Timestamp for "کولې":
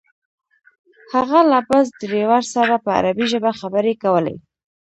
4.03-4.35